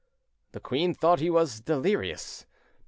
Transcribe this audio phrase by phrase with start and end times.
[0.53, 2.47] The queen thought he was delirious.